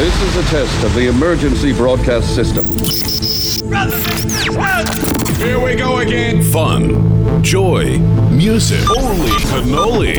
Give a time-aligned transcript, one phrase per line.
[0.00, 2.64] This is a test of the emergency broadcast system.
[5.36, 6.42] Here we go again.
[6.42, 7.98] Fun, joy,
[8.30, 8.80] music.
[8.84, 10.16] Holy cannoli.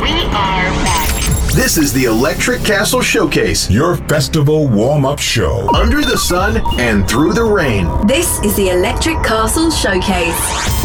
[0.00, 1.52] We are back.
[1.52, 3.70] This is the Electric Castle Showcase.
[3.70, 5.68] Your festival warm up show.
[5.74, 7.84] Under the sun and through the rain.
[8.06, 10.78] This is the Electric Castle Showcase.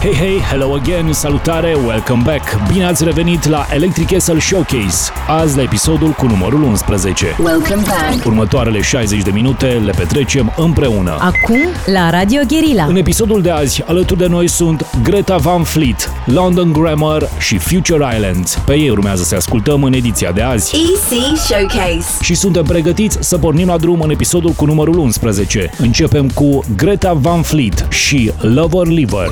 [0.00, 2.72] Hei, hei, hello again, salutare, welcome back!
[2.72, 7.36] Bine ați revenit la Electric Castle Showcase, azi la episodul cu numărul 11.
[7.44, 8.24] Welcome back.
[8.26, 11.10] Următoarele 60 de minute le petrecem împreună.
[11.10, 12.84] Acum, la Radio Guerilla.
[12.84, 18.14] În episodul de azi, alături de noi sunt Greta Van Fleet, London Grammar și Future
[18.16, 18.58] Islands.
[18.66, 20.76] Pe ei urmează să ascultăm în ediția de azi.
[20.76, 22.22] EC Showcase.
[22.22, 25.70] Și suntem pregătiți să pornim la drum în episodul cu numărul 11.
[25.78, 29.28] Începem cu Greta Van Fleet și Lover Liver.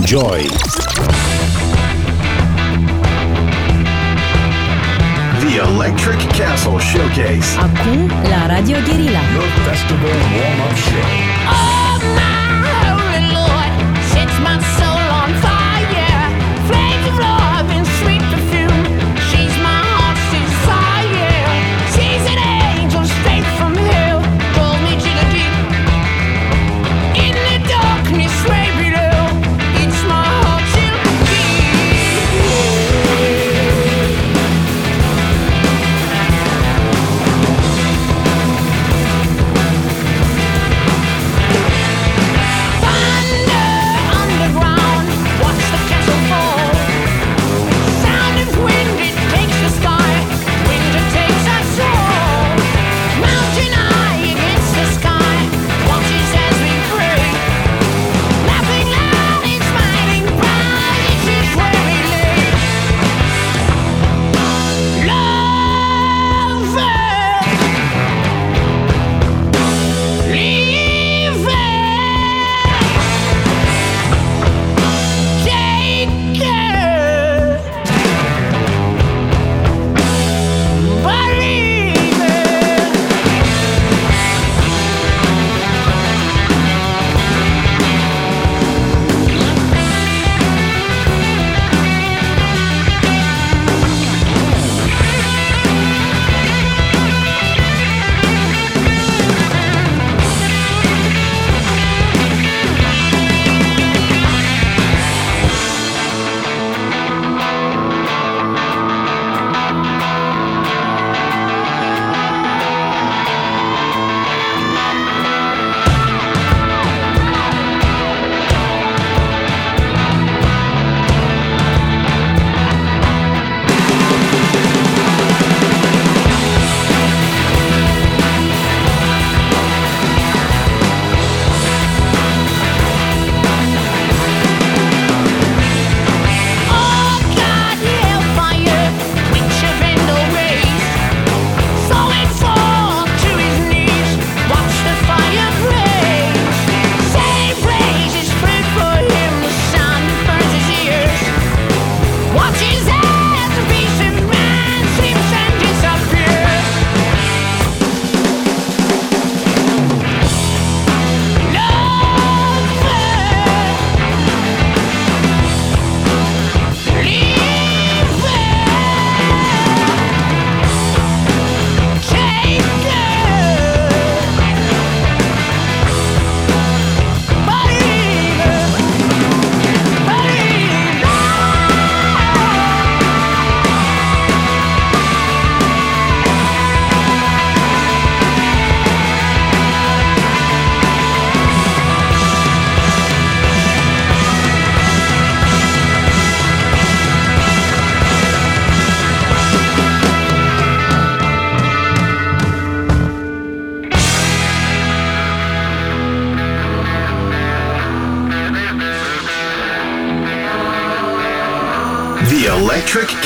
[0.00, 0.40] Enjoy!
[5.40, 7.54] The Electric Castle Showcase.
[7.58, 9.20] Acum, la Radio Guerilla.
[9.34, 11.40] Your festival warm up show.
[11.44, 11.69] The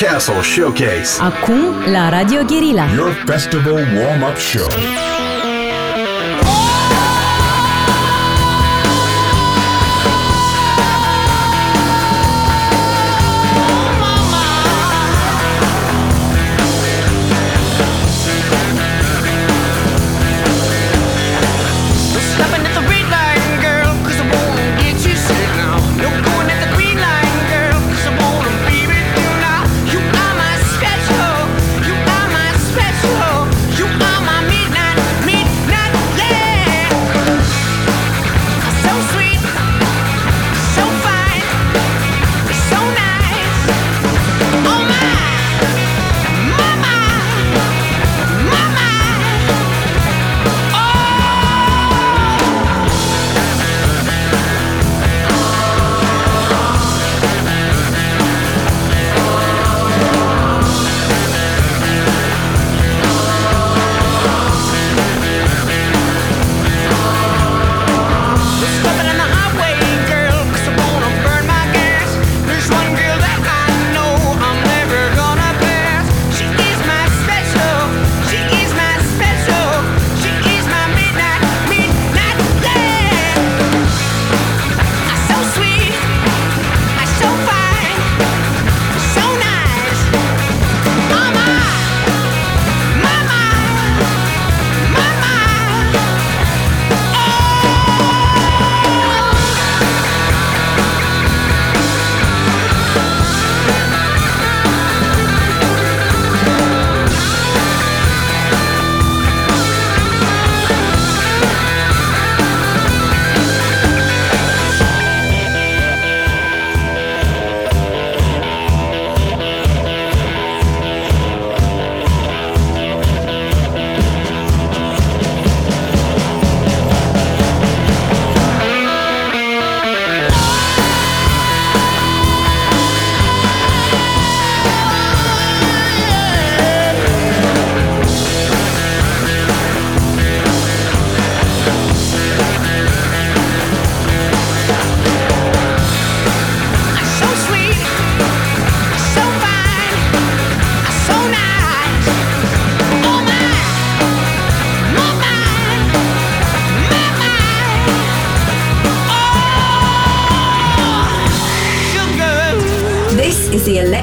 [0.05, 1.19] Castle Showcase.
[1.19, 2.87] Acum, la Radio Guerilla.
[2.95, 4.69] Your festival warm up show.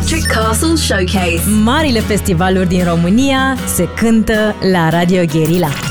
[0.02, 1.50] Electric Castle Showcase.
[1.64, 5.91] Marile festivaluri din România se cântă la Radio Guerilla.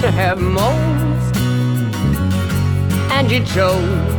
[0.00, 1.36] To have most.
[3.12, 4.14] And you chose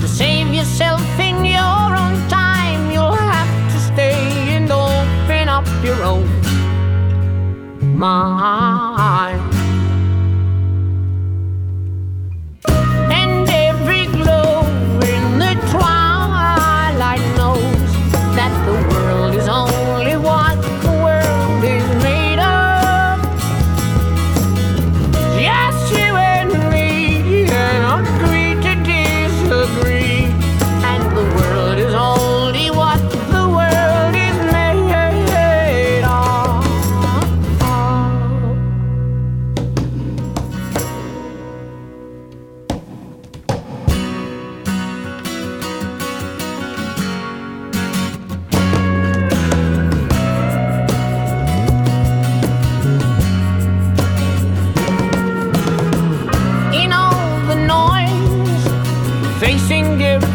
[0.00, 2.90] to save yourself in your own time.
[2.90, 4.14] You'll have to stay
[4.56, 6.28] and open up your own
[7.98, 9.53] mind.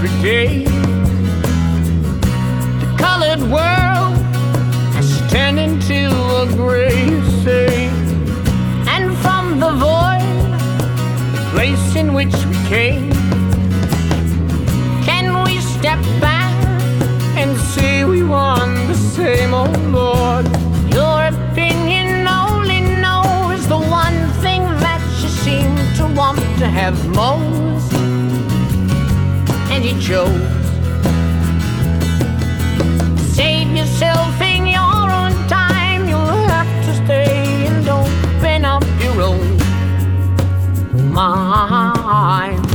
[0.09, 0.63] Every day.
[2.79, 4.17] The colored world
[4.95, 6.09] has turned into
[6.41, 7.07] a gray
[7.43, 7.89] sea,
[8.87, 10.49] and from the void,
[11.33, 13.11] the place in which we came,
[15.03, 16.53] can we step back
[17.37, 20.45] and say we want the same, oh Lord?
[20.93, 27.68] Your opinion only knows the one thing that you seem to want to have most,
[29.99, 30.29] chose.
[33.35, 36.07] Save yourself in your own time.
[36.07, 39.57] You'll have to stay and open up your own
[41.13, 42.68] mind.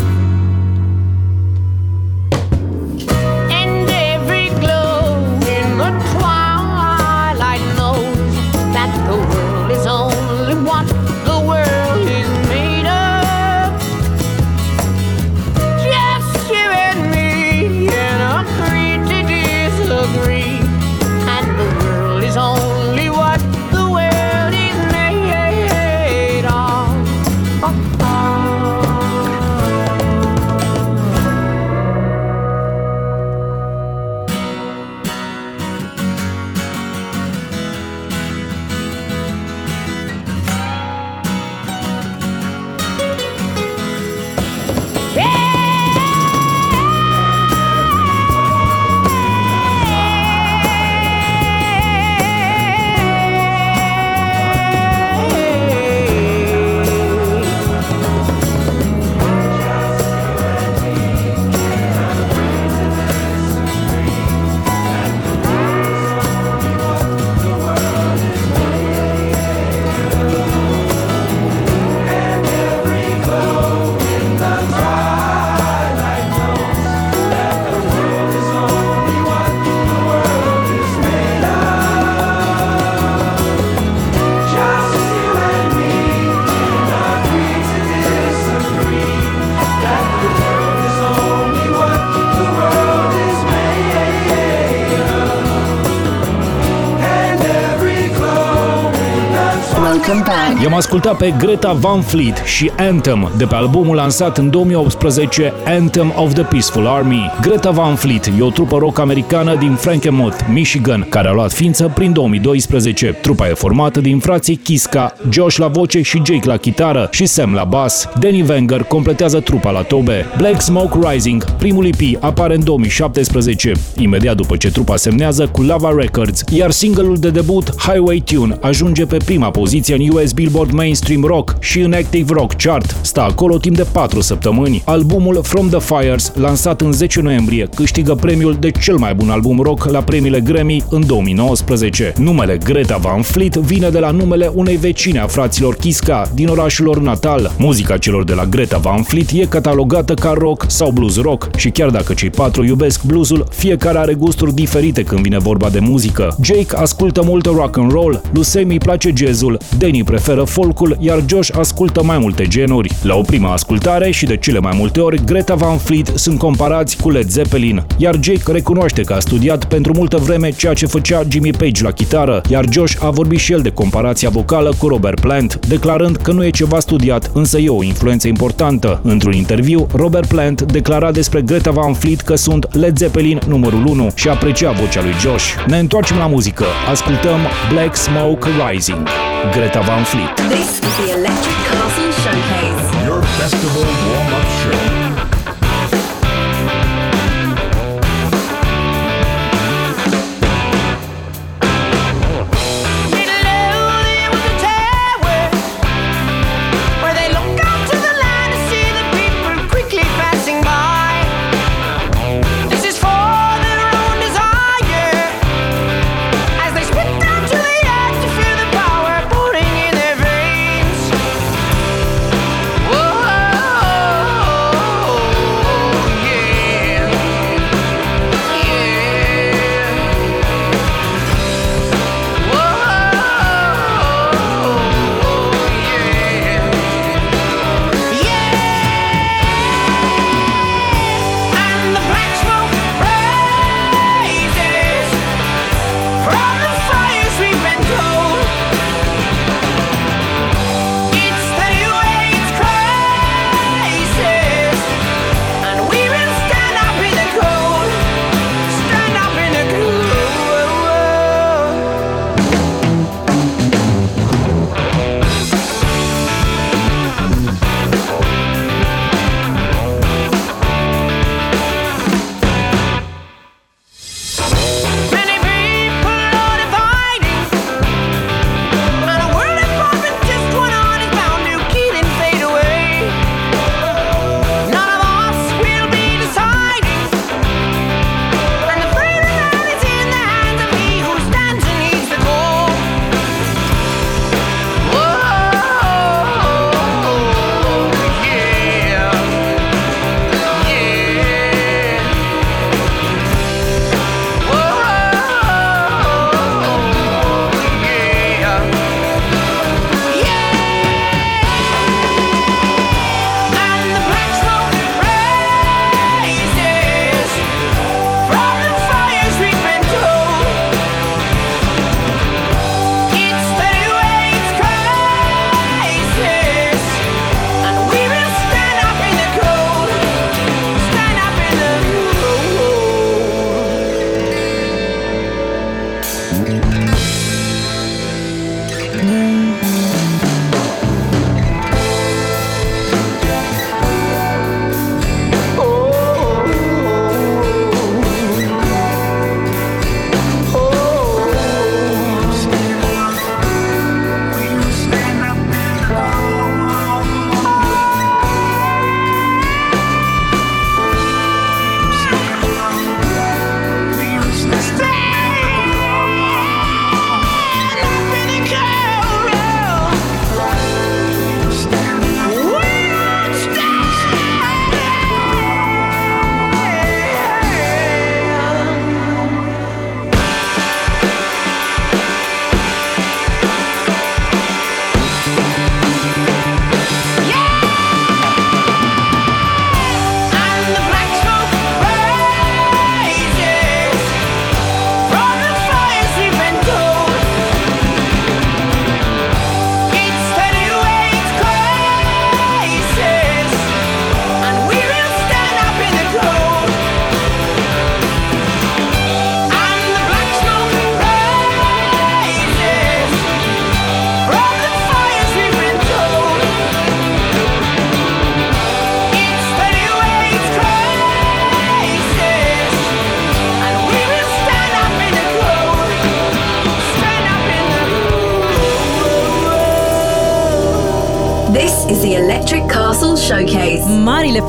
[100.64, 106.12] I-am ascultat pe Greta Van Fleet și Anthem de pe albumul lansat în 2018 Anthem
[106.16, 107.30] of the Peaceful Army.
[107.40, 111.90] Greta Van Fleet e o trupă rock americană din Frankenmuth, Michigan, care a luat ființă
[111.94, 113.06] prin 2012.
[113.06, 117.54] Trupa e formată din frații Kiska, Josh la voce și Jake la chitară și Sam
[117.54, 118.09] la bas.
[118.18, 120.26] Danny Wenger completează trupa la tobe.
[120.37, 125.94] Black Smoke Rising, primul EP, apare în 2017, imediat după ce trupa semnează cu Lava
[125.97, 130.52] Records, iar singleul de debut Highway Tune ajunge pe prima poziție poziția în US Billboard
[130.73, 132.97] Mainstream Rock și în Active Rock Chart.
[133.00, 134.83] Stă acolo timp de 4 săptămâni.
[134.85, 139.59] Albumul From the Fires, lansat în 10 noiembrie, câștigă premiul de cel mai bun album
[139.61, 142.12] rock la premiile Grammy în 2019.
[142.18, 146.85] Numele Greta Van Fleet vine de la numele unei vecine a fraților Kiska din orașul
[146.85, 147.52] lor natal.
[147.59, 151.71] Muzica celor de la Greta Van Fleet e catalogată ca rock sau blues rock și
[151.71, 156.37] chiar dacă cei patru iubesc bluesul, fiecare are gusturi diferite când vine vorba de muzică.
[156.42, 161.52] Jake ascultă mult rock and roll, Lucemi îi place jazzul, Danny preferă folkul, iar Josh
[161.58, 162.92] ascultă mai multe genuri.
[163.02, 166.96] La o prima ascultare și de cele mai multe ori, Greta Van Fleet sunt comparați
[166.96, 171.23] cu Led Zeppelin, iar Jake recunoaște că a studiat pentru multă vreme ceea ce făcea
[171.28, 175.20] Jimmy Page la chitară, iar Josh a vorbit și el de comparația vocală cu Robert
[175.20, 179.00] Plant, declarând că nu e ceva studiat, însă e o influență importantă.
[179.02, 184.11] Într-un interviu, Robert Plant declara despre Greta Van Fleet că sunt Led Zeppelin numărul 1
[184.14, 185.44] și aprecia vocea lui Josh.
[185.66, 186.64] Ne întoarcem la muzică.
[186.90, 187.38] Ascultăm
[187.73, 189.08] Black Smoke Rising.
[189.52, 190.34] Greta Van Fleet.
[190.34, 193.04] This is the Electric Castle Showcase.
[193.04, 194.33] Your festival warm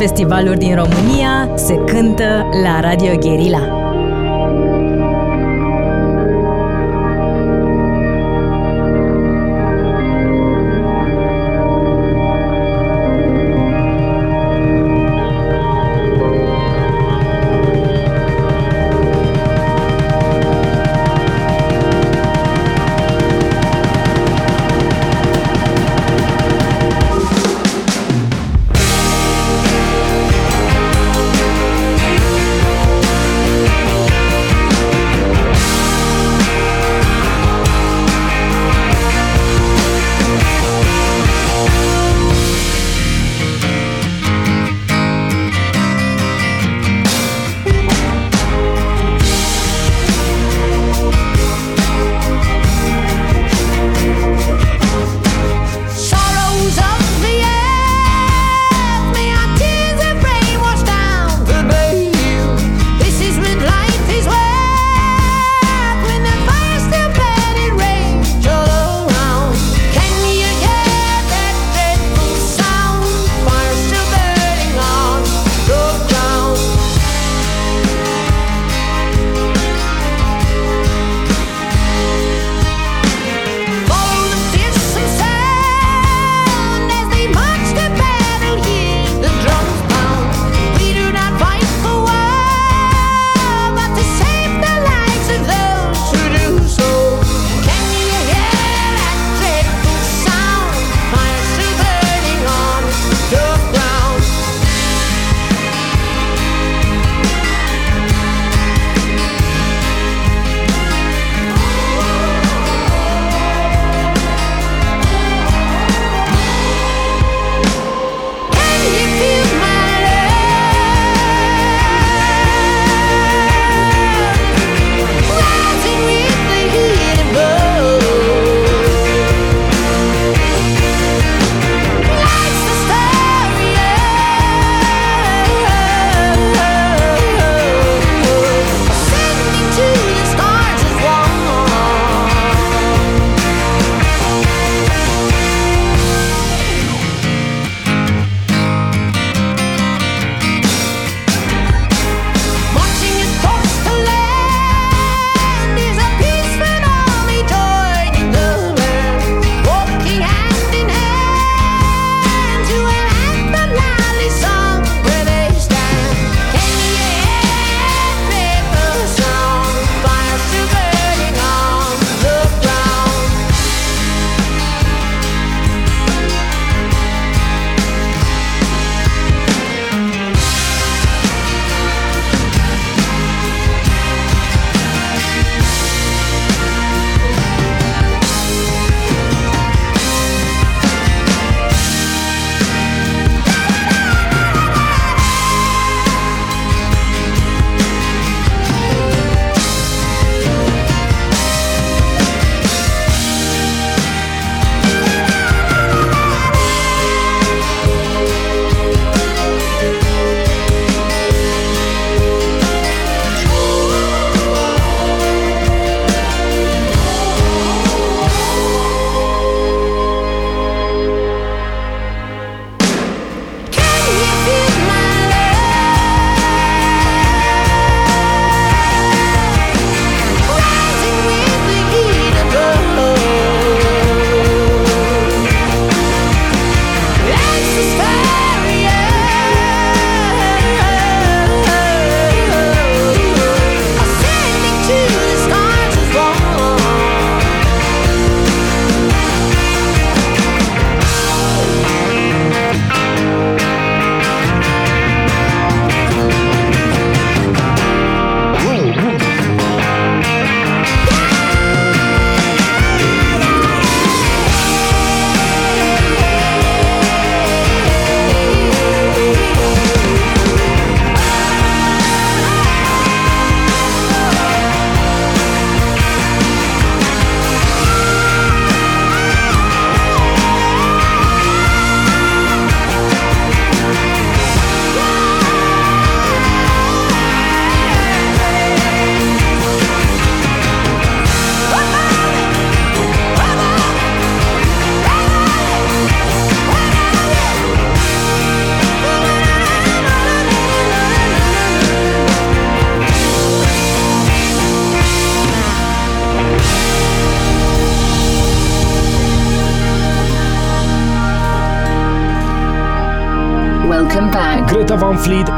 [0.07, 3.74] festivaluri din România se cântă la Radio Guerilla.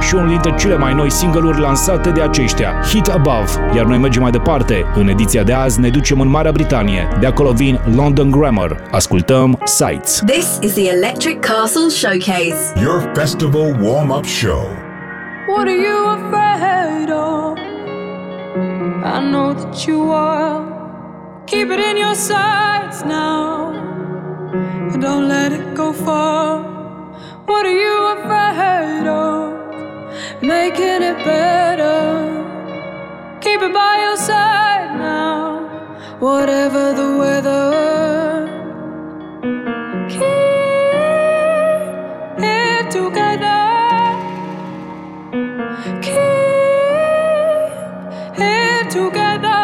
[0.07, 3.51] și unul dintre cele mai noi single-uri lansate de aceștia, Hit Above.
[3.75, 4.85] Iar noi mergem mai departe.
[4.95, 7.07] În ediția de azi ne ducem în Marea Britanie.
[7.19, 8.83] De acolo vin London Grammar.
[8.91, 10.23] Ascultăm Sights.
[10.25, 12.73] This is the Electric Castle Showcase.
[12.81, 14.65] Your festival warm-up show.
[15.47, 17.57] What are you afraid of?
[19.15, 20.61] I know that you are.
[21.45, 23.73] Keep it in your sights now.
[24.91, 26.66] And don't let it go far.
[31.23, 32.45] better.
[33.41, 35.69] Keep it by your side now,
[36.19, 38.47] whatever the weather.
[40.09, 40.23] Keep
[42.43, 43.63] it together.
[46.01, 46.15] Keep
[48.39, 49.63] it together.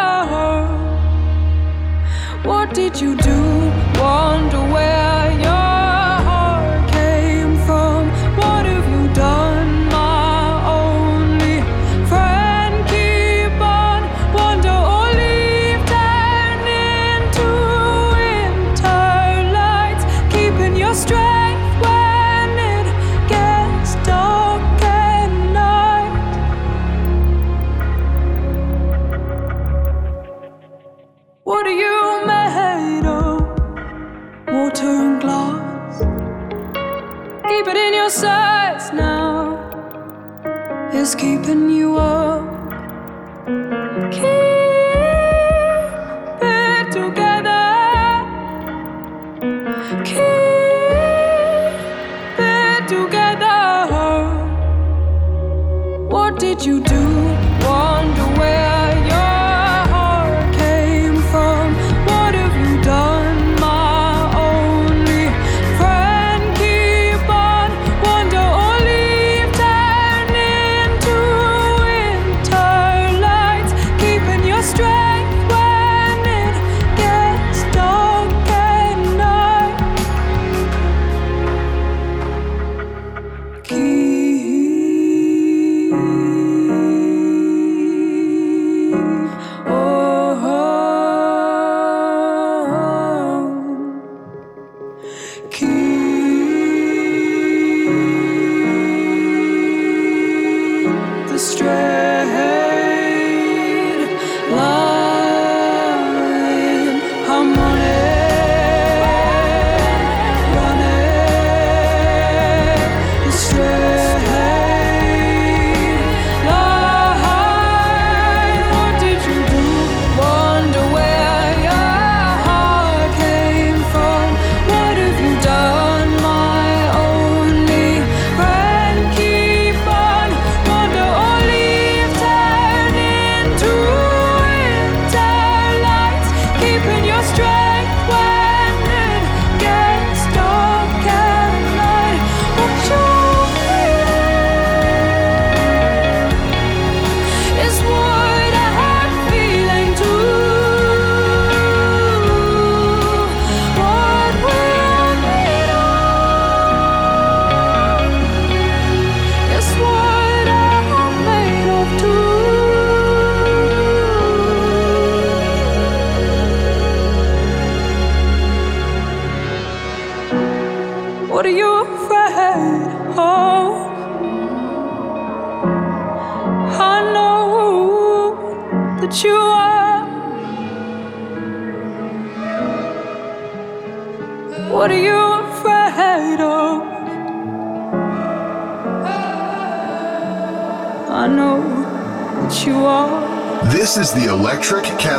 [2.44, 3.39] What did you do?
[4.00, 4.92] Wander away.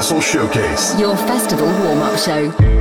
[0.04, 2.73] Showcase, your festival warm up show.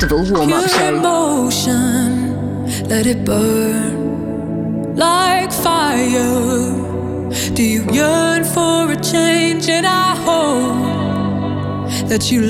[0.00, 0.88] Festival warm up show.
[0.88, 6.72] emotion, let it burn like fire.
[7.54, 9.68] Do you yearn for a change?
[9.68, 12.40] And I hope that you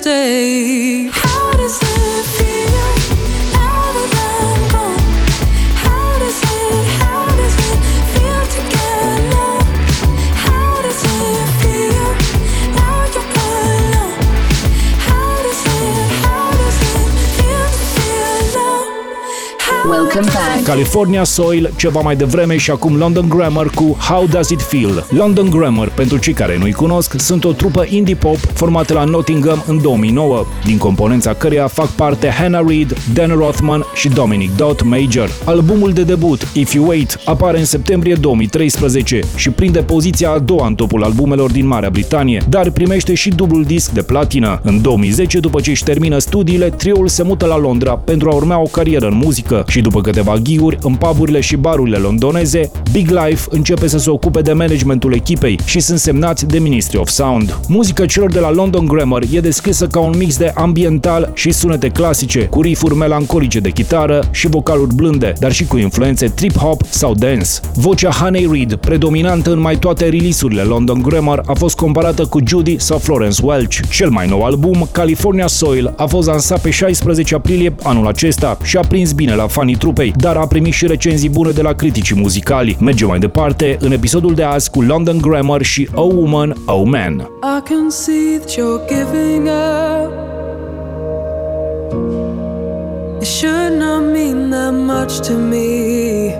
[0.00, 0.69] stay.
[20.70, 25.06] California Soil, ceva mai devreme și acum London Grammar cu How Does It Feel.
[25.08, 29.64] London Grammar, pentru cei care nu-i cunosc, sunt o trupă indie pop formată la Nottingham
[29.66, 35.30] în 2009, din componența căreia fac parte Hannah Reid, Dan Rothman și Dominic Dot Major.
[35.44, 40.66] Albumul de debut, If You Wait, apare în septembrie 2013 și prinde poziția a doua
[40.66, 44.60] în topul albumelor din Marea Britanie, dar primește și dublul disc de platină.
[44.62, 48.60] În 2010, după ce își termină studiile, trioul se mută la Londra pentru a urmea
[48.60, 53.46] o carieră în muzică și după câteva ghiuri în puburile și barurile londoneze, Big Life
[53.50, 57.58] începe să se ocupe de managementul echipei și sunt semnați de Ministry of Sound.
[57.68, 61.88] Muzica celor de la London Grammar e descrisă ca un mix de ambiental și sunete
[61.88, 67.14] clasice, cu riffuri melancolice de chitară și vocaluri blânde, dar și cu influențe trip-hop sau
[67.14, 67.50] dance.
[67.74, 72.78] Vocea Honey Reid, predominantă în mai toate release-urile London Grammar, a fost comparată cu Judy
[72.78, 73.78] sau Florence Welch.
[73.90, 78.76] Cel mai nou album, California Soil, a fost lansat pe 16 aprilie anul acesta și
[78.76, 82.16] a prins bine la fanii trupei, dar a primit și recenzii bune de la criticii
[82.20, 82.76] muzicali.
[82.80, 87.14] Mergem mai departe în episodul de azi cu London Grammar și Oh Woman, Oh Man.
[87.58, 90.12] I can see that you're giving up.
[93.20, 96.34] It should not mean that much to me.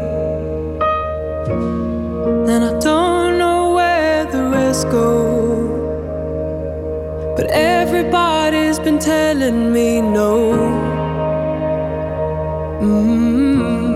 [2.52, 5.08] And I don't know where the rest go.
[7.36, 10.34] But everybody's been telling me no.
[12.82, 13.89] Mm,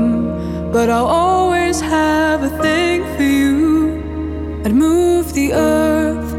[0.75, 4.63] But I'll always have a thing for you.
[4.65, 6.33] I'd move the earth,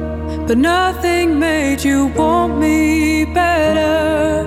[0.45, 4.43] but nothing made you want me better.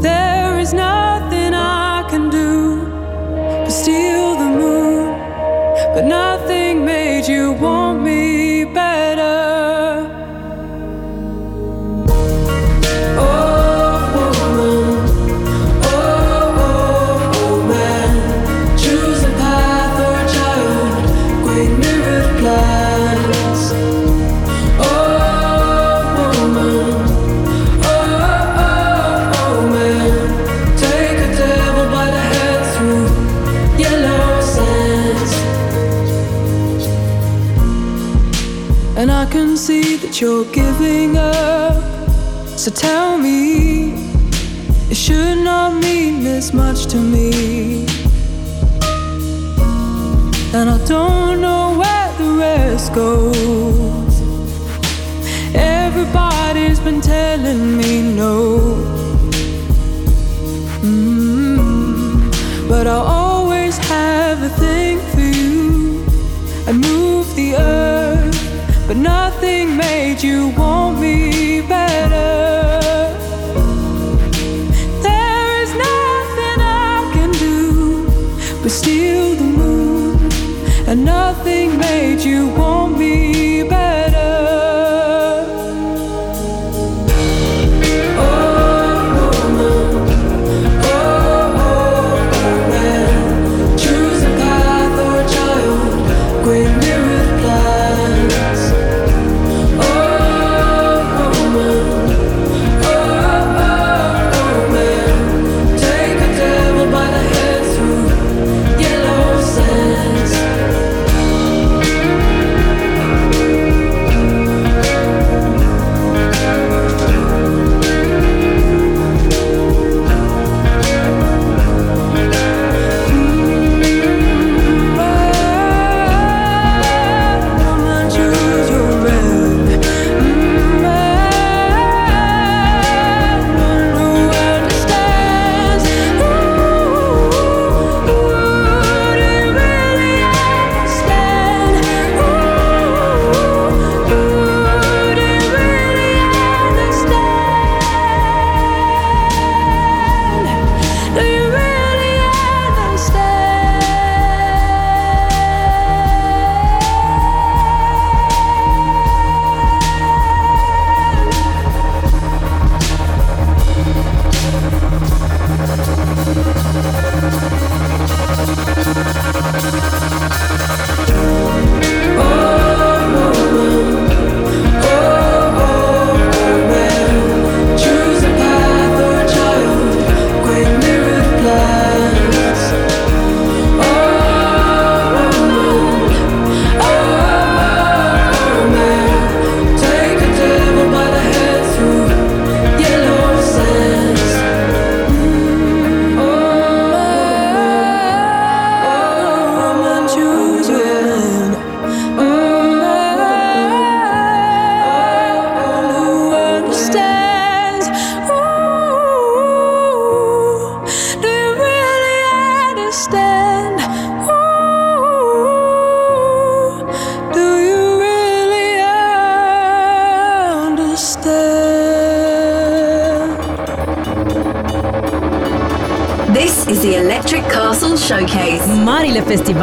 [0.00, 2.86] There is nothing I can do
[3.64, 5.06] but steal the moon,
[5.94, 6.33] but nothing
[40.14, 41.74] that you're giving up.
[42.56, 43.94] So tell me,
[44.88, 47.23] it should not mean this much to me.
[68.94, 72.80] but nothing made you want me better.
[75.02, 78.06] There is nothing I can do
[78.62, 80.30] but steal the moon,
[80.86, 82.73] and nothing made you want.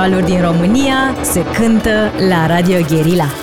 [0.01, 3.40] festivaluri din România se cântă la Radio Guerilla.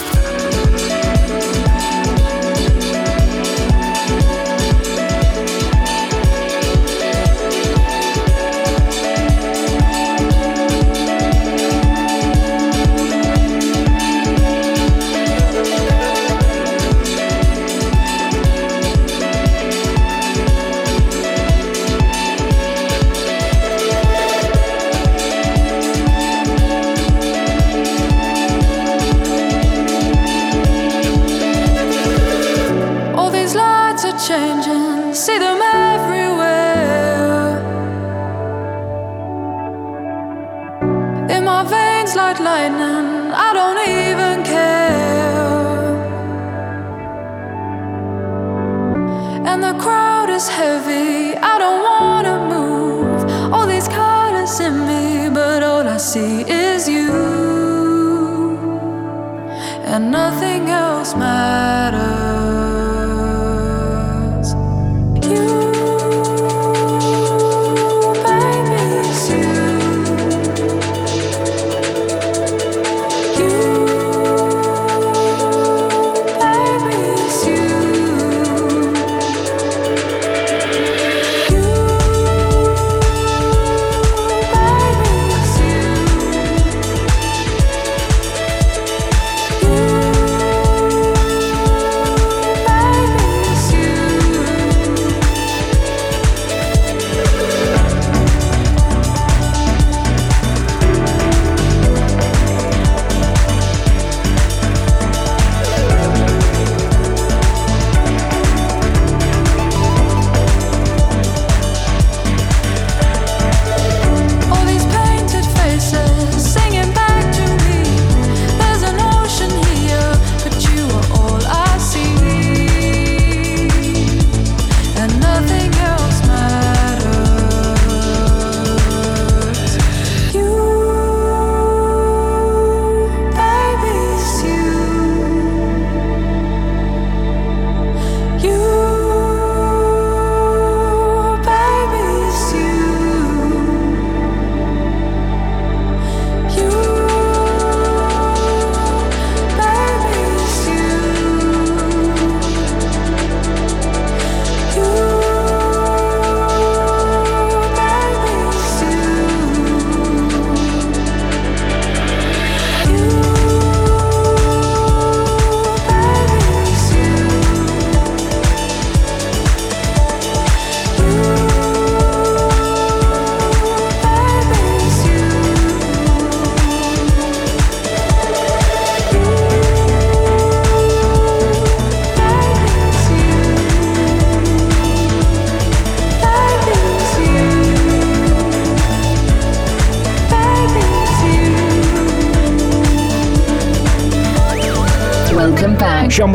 [49.49, 51.34] and the crowd is heavy.
[51.53, 53.20] I don't wanna move.
[53.53, 56.34] All these colors in me, but all I see
[56.66, 57.12] is you,
[59.92, 62.17] and nothing else matters.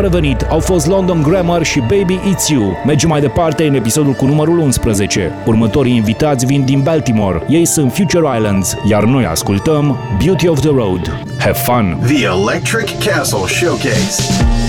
[0.03, 2.77] revenit au fost London Grammar și Baby It's You.
[2.85, 5.31] Mergem mai departe în episodul cu numărul 11.
[5.45, 7.41] Următorii invitați vin din Baltimore.
[7.47, 11.19] Ei sunt Future Islands, iar noi ascultăm Beauty of the Road.
[11.39, 11.99] Have fun!
[12.05, 14.62] The Electric Castle Showcase.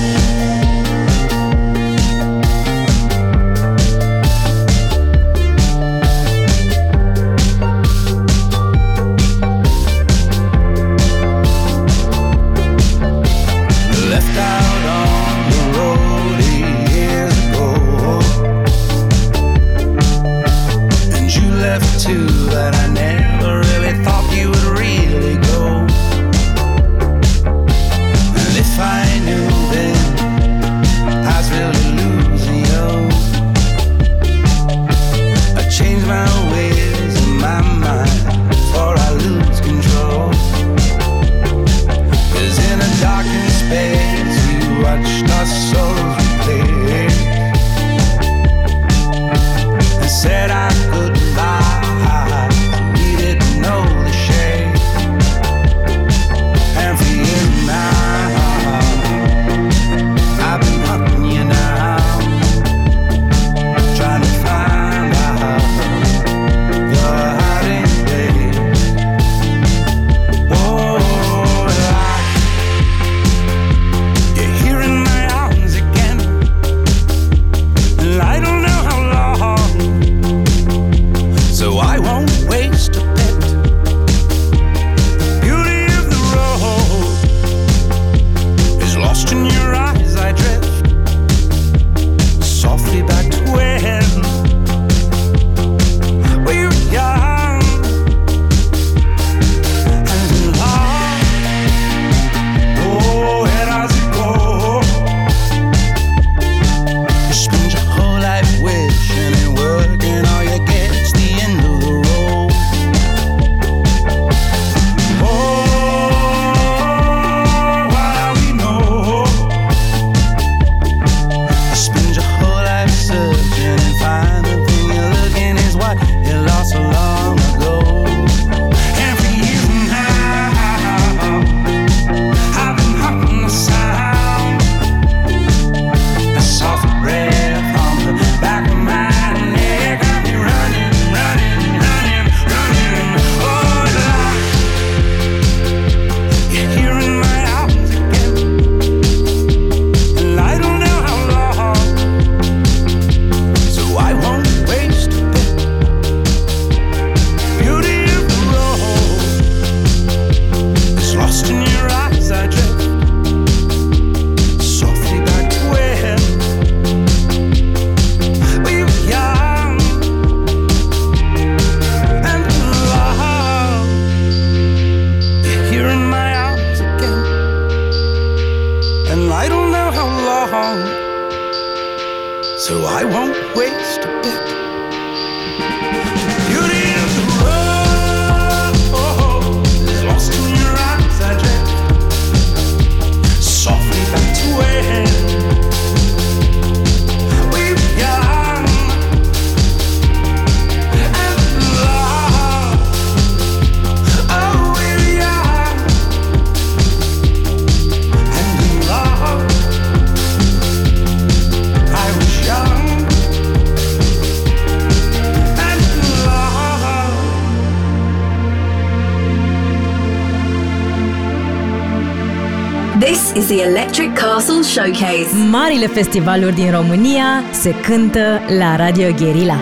[225.75, 229.57] marile festivaluri din România se cântă la Radio Guerilla.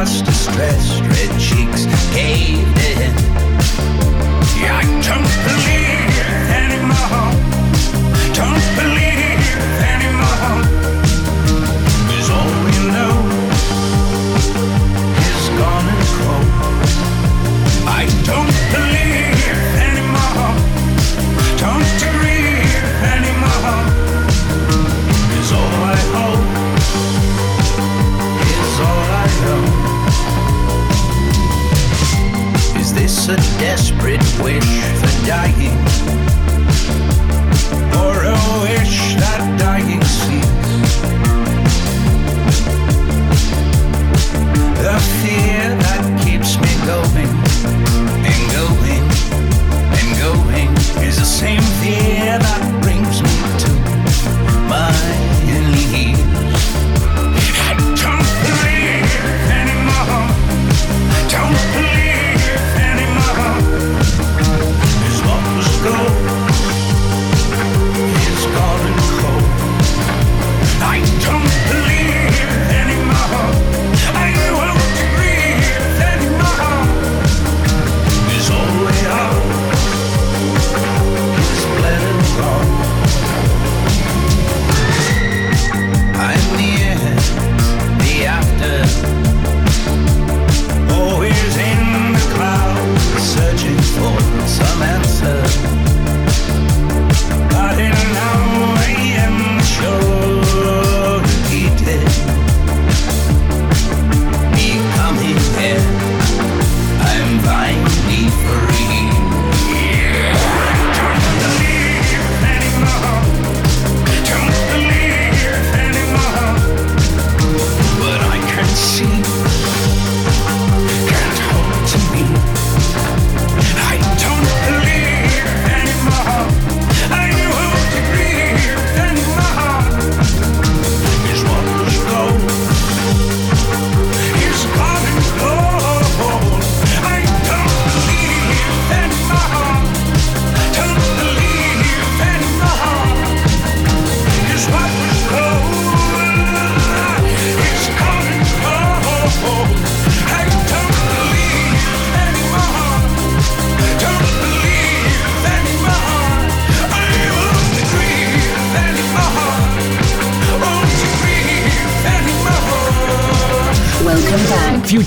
[0.00, 1.84] past her red cheeks
[2.14, 2.79] caved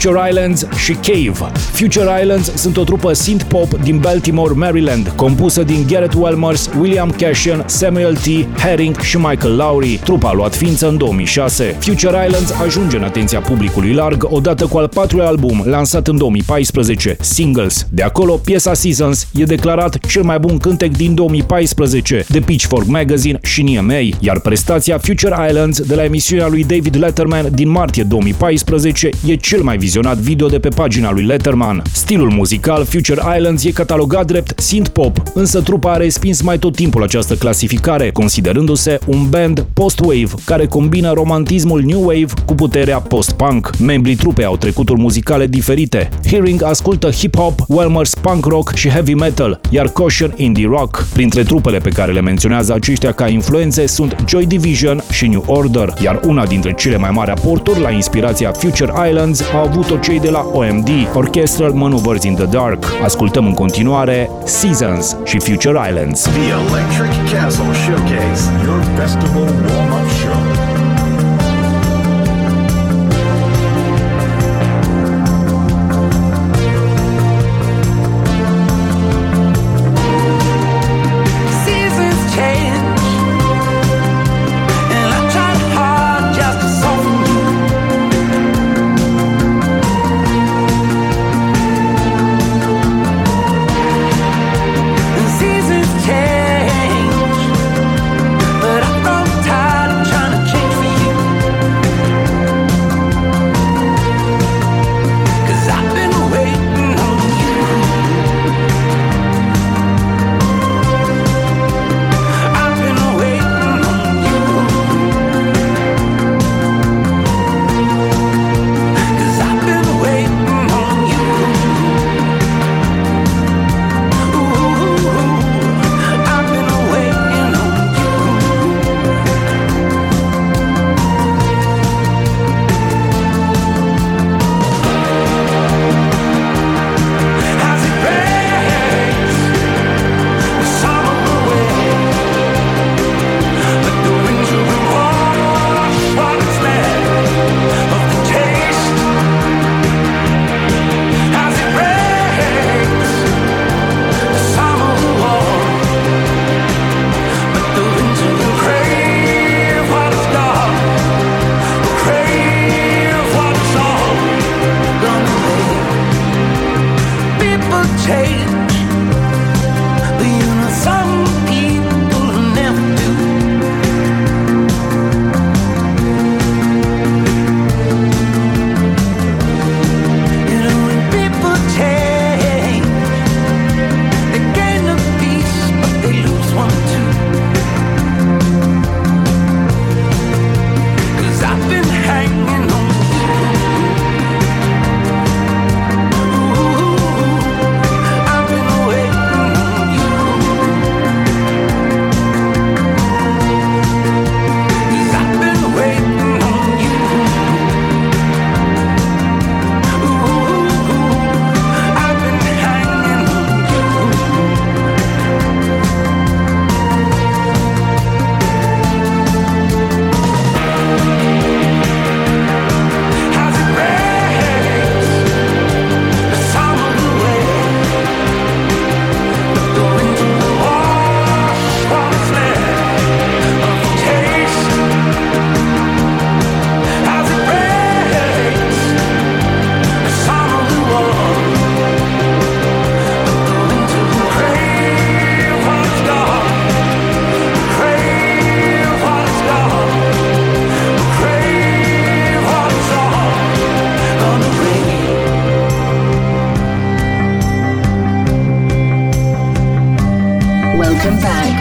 [0.03, 1.51] Future Islands și Cave.
[1.55, 7.63] Future Islands sunt o trupă synth-pop din Baltimore, Maryland, compusă din Garrett Welmers, William Cashion,
[7.67, 8.59] Samuel T.
[8.59, 9.99] Herring și Michael Lowry.
[10.03, 11.75] Trupa a luat ființă în 2006.
[11.79, 17.15] Future Islands ajunge în atenția publicului larg odată cu al patrulea album, lansat în 2014,
[17.19, 17.87] Singles.
[17.89, 23.39] De acolo, piesa Seasons e declarat cel mai bun cântec din 2014 de Pitchfork Magazine
[23.43, 29.09] și NMA, iar prestația Future Islands de la emisiunea lui David Letterman din martie 2014
[29.25, 31.81] e cel mai vizionat video de pe pagina lui Letterman.
[31.91, 37.03] Stilul muzical Future Islands e catalogat drept synth-pop, însă trupa a respins mai tot timpul
[37.03, 43.77] această clasificare, considerându-se un band post-wave care combină romantismul new wave cu puterea post-punk.
[43.77, 46.09] Membrii trupei au trecuturi muzicale diferite.
[46.29, 51.05] Hearing ascultă hip-hop, Welmers punk rock și heavy metal, iar Caution indie rock.
[51.13, 55.93] Printre trupele pe care le menționează aceștia ca influențe sunt Joy Division și New Order,
[56.03, 60.29] iar una dintre cele mai mari aporturi la inspirația Future Islands au avut-o cei de
[60.29, 62.85] la OMD, Orchestral Maneuvers in the Dark.
[63.03, 66.21] Ascultăm în continuare Seasons și Future Islands.
[66.21, 68.43] The Electric Castle Showcase.
[68.65, 70.52] Your festival warm-up show.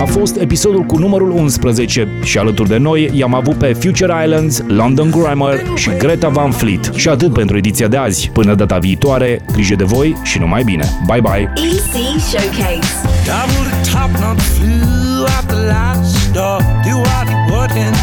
[0.01, 4.63] A fost episodul cu numărul 11 și alături de noi i-am avut pe Future Islands,
[4.67, 6.91] London Grammar și Greta Van Fleet.
[6.95, 8.31] Și atât pentru ediția de azi.
[8.33, 10.85] Până data viitoare, grijă de voi și numai bine.
[11.07, 11.53] Bye bye!
[11.55, 12.93] EC Showcase.
[13.25, 16.59] Double the top knot flew out the last door.
[16.87, 17.99] Do what he wouldn't,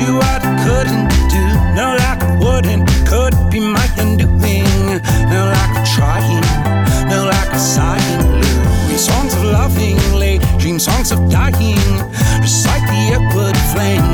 [0.00, 1.44] do what he couldn't do.
[1.78, 5.00] No, like it wouldn't, could be my undoing.
[5.32, 6.39] No, like a trying,
[10.80, 11.76] songs of dying.
[12.40, 14.09] Recite the upward flame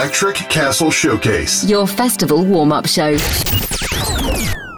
[0.00, 1.68] Electric Castle Showcase.
[1.68, 3.18] Your festival warm up show.